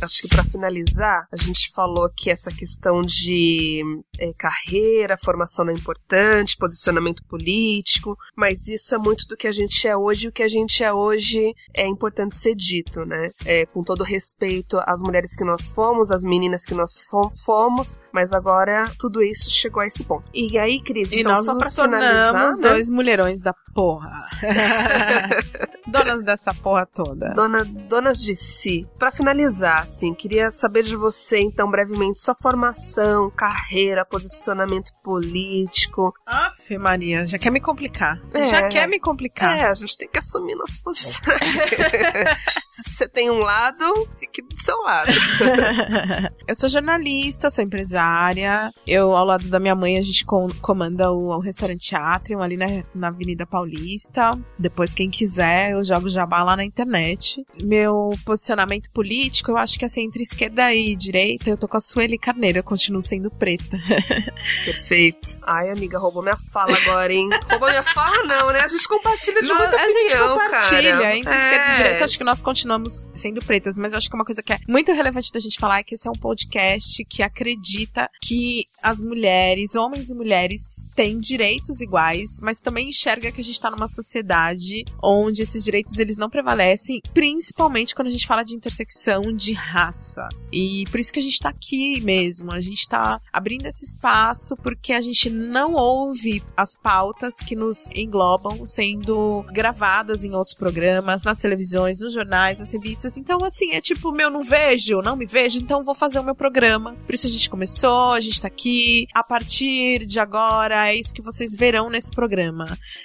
[0.08, 3.82] Acho que para finalizar, a gente falou que essa questão de
[4.18, 9.86] é, carreira, formação é importante, posicionamento político, mas isso é muito do que a gente
[9.86, 13.30] é hoje e o que a gente é hoje é importante ser dito, né?
[13.44, 17.04] É, com todo respeito às mulheres que nós fomos, às meninas que nós
[17.44, 20.30] fomos, mas agora tudo isso chegou a esse ponto.
[20.32, 22.50] E aí, Cris, e então nós só nos pra finalizar, né?
[22.60, 24.10] dois mulherões da porra.
[25.86, 27.32] Donas dessa porra toda.
[27.34, 28.86] Dona, donas de si.
[28.98, 36.14] Pra finalizar, assim, queria saber de você, então, brevemente, sua formação, carreira, posicionamento político.
[36.24, 38.20] Aff, Maria, já quer me complicar.
[38.32, 38.46] É.
[38.46, 39.58] Já quer me complicar.
[39.58, 41.20] É, a gente tem que assumir nossa posição.
[42.68, 43.84] Se você tem um lado,
[44.20, 45.10] fique do seu lado.
[46.46, 48.72] eu sou jornalista, sou empresária.
[48.86, 52.56] Eu, ao lado da minha mãe, a gente com- comanda o, o restaurante Atrium ali
[52.56, 54.30] na, na Avenida Paulista.
[54.58, 57.44] Depois, quem quiser, eu jogo jabá lá na internet.
[57.62, 61.80] Meu posicionamento político, eu acho que assim, entre esquerda e direita, eu tô com a
[61.80, 63.78] Sueli Carneiro, eu continuo sendo preta.
[64.64, 65.38] Perfeito.
[65.42, 67.28] Ai, amiga, roubou minha fala agora, hein?
[67.50, 68.60] roubou minha fala, não, né?
[68.60, 71.16] A gente compartilha de Não, muita a gente opinião, compartilha cara.
[71.16, 71.76] entre esquerda e É.
[71.76, 72.04] direita.
[72.04, 75.32] Acho que nós continuamos sendo pretas, mas acho que uma coisa que é muito relevante
[75.32, 80.08] da gente falar é que esse é um podcast que acredita que as mulheres, homens
[80.08, 85.42] e mulheres, têm direitos iguais, mas também enxerga que a gente tá numa sociedade onde
[85.42, 90.28] esses direitos eles não prevalecem, principalmente quando a gente fala de intersecção de raça.
[90.52, 92.52] E por isso que a gente tá aqui mesmo.
[92.52, 97.90] A gente tá abrindo esse espaço porque a gente não ouve as pautas que nos
[97.92, 103.16] englobam sendo gravadas em outros programas, nas televisões, nos jornais, nas revistas.
[103.16, 106.34] Então, assim, é tipo, meu, não vejo, não me vejo, então vou fazer o meu
[106.34, 106.96] programa.
[107.06, 108.67] Por isso a gente começou, a gente tá aqui.
[109.14, 112.64] A partir de agora, é isso que vocês verão nesse programa.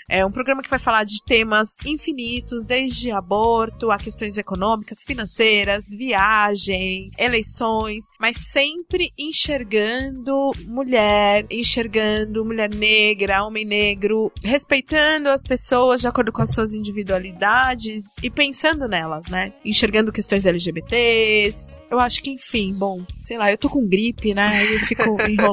[0.10, 5.86] É um programa que vai falar de temas infinitos, desde aborto a questões econômicas, financeiras,
[5.89, 16.08] viagem, eleições, mas sempre enxergando mulher, enxergando mulher negra, homem negro, respeitando as pessoas de
[16.08, 19.54] acordo com as suas individualidades e pensando nelas, né?
[19.63, 21.80] Enxergando questões LGBTs.
[21.89, 24.52] Eu acho que, enfim, bom, sei lá, eu tô com gripe, né?
[24.73, 25.53] Eu fico enrolando,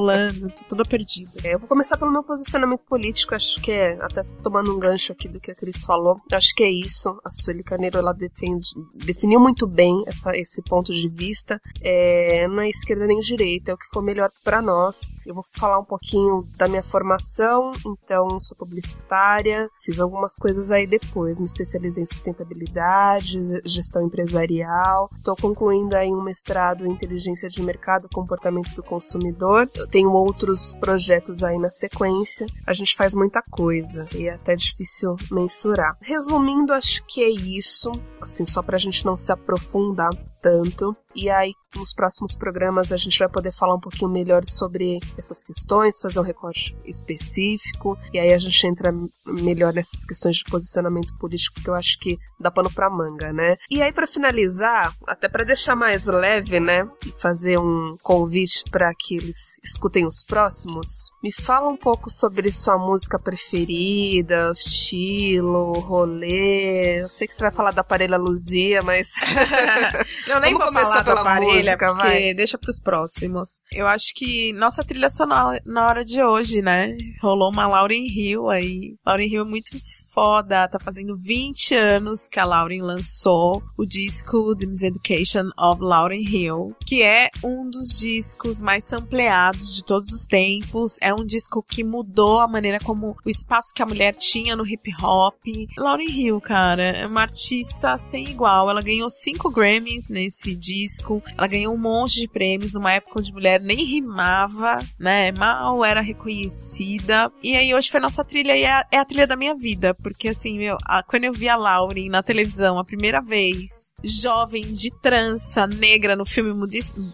[0.55, 1.31] tô toda perdida.
[1.43, 5.11] É, eu vou começar pelo meu posicionamento político, acho que é, até tomando um gancho
[5.11, 7.09] aqui do que a Cris falou, acho que é isso.
[7.23, 11.59] A Sueli Carneiro, ela defende, definiu muito bem essa, esse ponto de vista.
[11.81, 15.11] É, não é esquerda nem direita, é o que for melhor para nós.
[15.25, 20.87] Eu vou falar um pouquinho da minha formação, então sou publicitária, fiz algumas coisas aí
[20.87, 27.61] depois, me especializei em sustentabilidade, gestão empresarial, estou concluindo aí um mestrado em inteligência de
[27.61, 29.69] mercado, comportamento do consumidor.
[29.75, 32.47] Eu tenho outros projetos aí na sequência.
[32.65, 35.97] A gente faz muita coisa e é até difícil mensurar.
[36.01, 40.09] Resumindo, acho que é isso, assim, só pra gente não se aprofundar
[40.41, 40.95] tanto.
[41.13, 45.43] E aí, nos próximos programas, a gente vai poder falar um pouquinho melhor sobre essas
[45.43, 48.93] questões, fazer um recorte específico, e aí a gente entra
[49.25, 53.57] melhor nessas questões de posicionamento político, que eu acho que dá pano pra manga, né?
[53.69, 58.93] E aí, para finalizar, até para deixar mais leve, né, e fazer um convite para
[58.97, 67.01] que eles escutem os próximos, me fala um pouco sobre sua música preferida, estilo, rolê.
[67.03, 69.11] Eu sei que você vai falar da Parelha Luzia, mas.
[70.31, 72.33] Não, nem Vamos vou começar falar pela parelha, música, porque vai.
[72.33, 73.61] deixa pros próximos.
[73.71, 76.95] Eu acho que nossa trilha sonora na hora de hoje, né?
[77.21, 78.95] Rolou uma Lauren Hill aí.
[79.05, 79.69] Lauren Hill é muito
[80.13, 86.21] foda, tá fazendo 20 anos que a Lauren lançou o disco The Miseducation of Lauren
[86.21, 90.97] Hill, que é um dos discos mais sampleados de todos os tempos.
[91.01, 94.67] É um disco que mudou a maneira como o espaço que a mulher tinha no
[94.67, 95.35] hip hop.
[95.77, 98.69] Lauren Hill, cara, é uma artista sem igual.
[98.69, 101.23] Ela ganhou cinco Grammys nesse disco.
[101.37, 105.31] Ela ganhou um monte de prêmios numa época onde mulher nem rimava, né?
[105.31, 107.31] Mal era reconhecida.
[107.41, 109.95] E aí hoje foi nossa trilha e é, é a trilha da minha vida.
[110.01, 114.63] Porque assim, meu, a- quando eu vi a Lauren na televisão a primeira vez, jovem
[114.73, 116.51] de trança negra no filme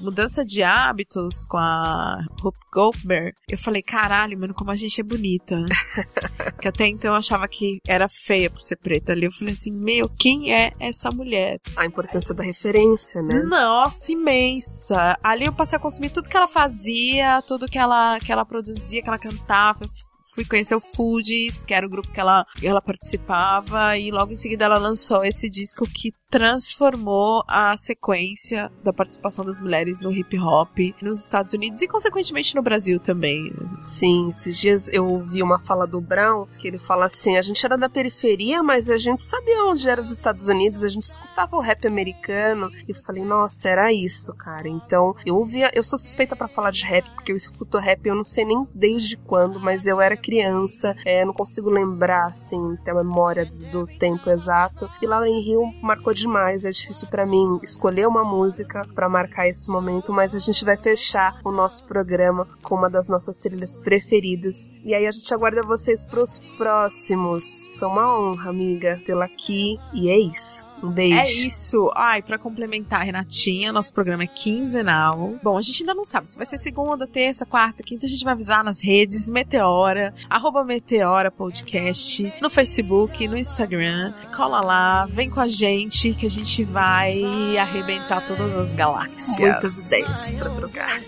[0.01, 5.03] Mudança de Hábitos com a Hope Goldberg, eu falei, caralho, mano, como a gente é
[5.03, 5.55] bonita.
[6.55, 9.25] Porque até então eu achava que era feia por ser preta ali.
[9.25, 11.59] Eu falei assim, meu, quem é essa mulher?
[11.75, 13.41] A importância da referência, né?
[13.43, 15.17] Nossa, imensa.
[15.23, 19.01] Ali eu passei a consumir tudo que ela fazia, tudo que ela, que ela produzia,
[19.01, 19.79] que ela cantava.
[19.83, 19.89] Eu
[20.37, 24.35] Fui conhecer o Foodies, que era o grupo que ela, ela participava, e logo em
[24.35, 30.37] seguida ela lançou esse disco que transformou a sequência da participação das mulheres no hip
[30.37, 33.53] hop nos Estados Unidos e, consequentemente, no Brasil também.
[33.81, 37.65] Sim, esses dias eu ouvi uma fala do Brown, que ele fala assim: a gente
[37.65, 41.55] era da periferia, mas a gente sabia onde eram os Estados Unidos, a gente escutava
[41.55, 42.69] o rap americano.
[42.87, 44.67] E eu falei, nossa, era isso, cara.
[44.67, 48.15] Então, eu ouvia, eu sou suspeita pra falar de rap, porque eu escuto rap, eu
[48.15, 52.91] não sei nem desde quando, mas eu era criança, é, não consigo lembrar, assim, ter
[52.91, 54.89] a memória do tempo exato.
[55.01, 59.69] E Lauren Hill marcou demais, é difícil pra mim escolher uma música pra marcar esse
[59.71, 64.69] momento, mas a gente vai fechar o nosso programa com uma das nossas trilhas preferidas.
[64.83, 67.63] E aí a gente aguarda vocês pros próximos.
[67.77, 69.77] Foi uma honra, amiga, tê-la aqui.
[69.93, 70.66] E é isso.
[70.81, 71.17] Um beijo.
[71.17, 71.91] É isso.
[71.95, 75.35] Ai, pra complementar, Renatinha, nosso programa é quinzenal.
[75.41, 78.05] Bom, a gente ainda não sabe se vai ser segunda, terça, quarta, quinta.
[78.05, 84.13] A gente vai avisar nas redes Meteora, arroba Meteora Podcast, no Facebook, no Instagram.
[84.35, 89.39] Cola lá, vem com a gente que a gente vai arrebentar todas as galáxias.
[89.39, 90.99] Muitas ideias pra trocar.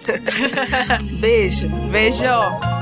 [1.20, 1.68] beijo.
[1.92, 2.79] Beijo!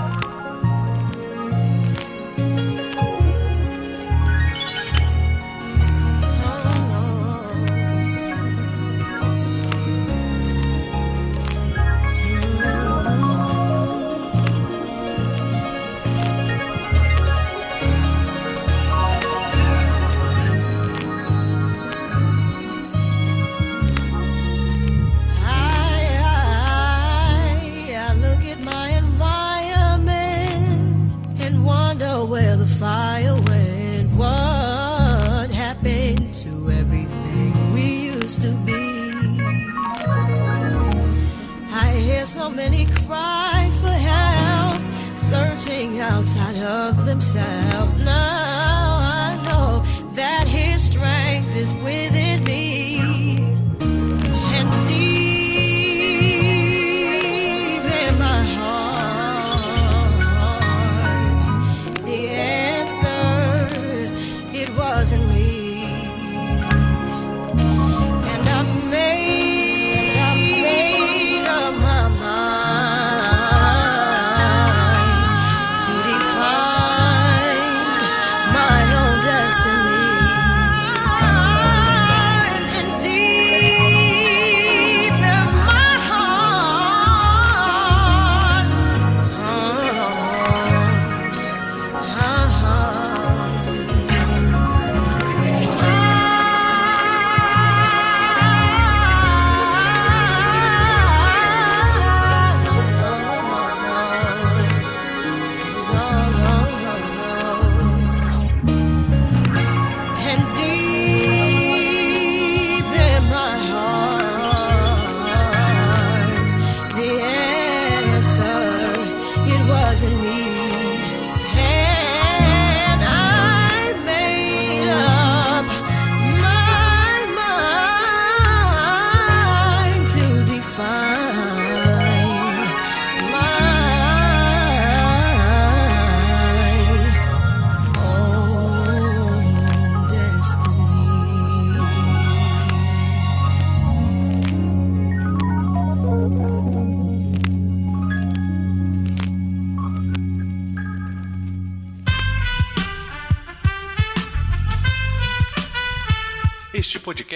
[46.00, 47.96] outside of themselves.